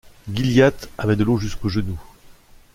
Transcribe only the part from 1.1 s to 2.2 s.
de l’eau jusqu’aux genoux.